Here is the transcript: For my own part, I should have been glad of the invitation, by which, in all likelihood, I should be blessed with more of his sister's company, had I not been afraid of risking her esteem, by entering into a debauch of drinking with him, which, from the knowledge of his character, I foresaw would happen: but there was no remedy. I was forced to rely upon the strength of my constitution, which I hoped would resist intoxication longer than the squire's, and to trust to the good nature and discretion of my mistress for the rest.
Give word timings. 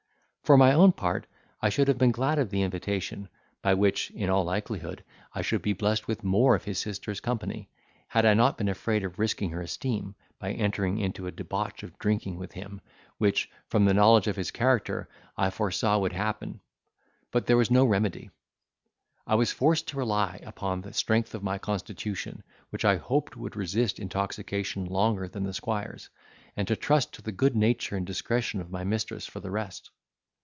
For 0.43 0.57
my 0.57 0.73
own 0.73 0.91
part, 0.91 1.27
I 1.61 1.69
should 1.69 1.87
have 1.87 1.97
been 1.97 2.11
glad 2.11 2.37
of 2.37 2.49
the 2.49 2.61
invitation, 2.61 3.29
by 3.61 3.73
which, 3.73 4.11
in 4.11 4.29
all 4.29 4.43
likelihood, 4.43 5.01
I 5.33 5.43
should 5.43 5.61
be 5.61 5.71
blessed 5.71 6.09
with 6.09 6.25
more 6.25 6.55
of 6.57 6.65
his 6.65 6.77
sister's 6.77 7.21
company, 7.21 7.69
had 8.09 8.25
I 8.25 8.33
not 8.33 8.57
been 8.57 8.67
afraid 8.67 9.05
of 9.05 9.17
risking 9.17 9.51
her 9.51 9.61
esteem, 9.61 10.13
by 10.39 10.51
entering 10.51 10.97
into 10.97 11.25
a 11.25 11.31
debauch 11.31 11.83
of 11.83 11.97
drinking 11.99 12.37
with 12.37 12.51
him, 12.51 12.81
which, 13.17 13.49
from 13.69 13.85
the 13.85 13.93
knowledge 13.93 14.27
of 14.27 14.35
his 14.35 14.51
character, 14.51 15.07
I 15.37 15.51
foresaw 15.51 15.97
would 15.99 16.11
happen: 16.11 16.59
but 17.31 17.45
there 17.45 17.55
was 17.55 17.71
no 17.71 17.85
remedy. 17.85 18.29
I 19.25 19.35
was 19.35 19.53
forced 19.53 19.87
to 19.89 19.97
rely 19.97 20.41
upon 20.45 20.81
the 20.81 20.91
strength 20.91 21.33
of 21.33 21.43
my 21.43 21.59
constitution, 21.59 22.43
which 22.71 22.83
I 22.83 22.97
hoped 22.97 23.37
would 23.37 23.55
resist 23.55 23.99
intoxication 24.01 24.83
longer 24.83 25.29
than 25.29 25.43
the 25.45 25.53
squire's, 25.53 26.09
and 26.57 26.67
to 26.67 26.75
trust 26.75 27.13
to 27.13 27.21
the 27.21 27.31
good 27.31 27.55
nature 27.55 27.95
and 27.95 28.05
discretion 28.05 28.59
of 28.59 28.69
my 28.69 28.83
mistress 28.83 29.25
for 29.25 29.39
the 29.39 29.51
rest. 29.51 29.91